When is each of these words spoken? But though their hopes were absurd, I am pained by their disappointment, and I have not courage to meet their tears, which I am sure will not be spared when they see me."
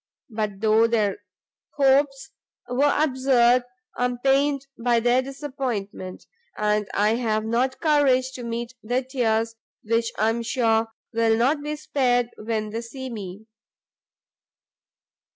But 0.31 0.61
though 0.61 0.87
their 0.87 1.19
hopes 1.75 2.31
were 2.67 2.91
absurd, 2.91 3.65
I 3.95 4.05
am 4.05 4.17
pained 4.17 4.65
by 4.75 4.99
their 4.99 5.21
disappointment, 5.21 6.25
and 6.57 6.89
I 6.95 7.09
have 7.17 7.45
not 7.45 7.79
courage 7.79 8.31
to 8.31 8.43
meet 8.43 8.73
their 8.81 9.03
tears, 9.03 9.57
which 9.83 10.11
I 10.17 10.29
am 10.29 10.41
sure 10.41 10.87
will 11.13 11.37
not 11.37 11.61
be 11.61 11.75
spared 11.75 12.31
when 12.37 12.71
they 12.71 12.81
see 12.81 13.11
me." 13.11 13.45